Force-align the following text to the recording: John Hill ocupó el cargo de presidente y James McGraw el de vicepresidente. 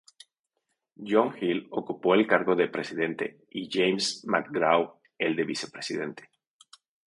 John 1.03 1.31
Hill 1.39 1.67
ocupó 1.69 2.15
el 2.15 2.25
cargo 2.25 2.55
de 2.55 2.67
presidente 2.69 3.41
y 3.51 3.69
James 3.71 4.25
McGraw 4.25 4.99
el 5.19 5.35
de 5.35 5.43
vicepresidente. 5.43 6.31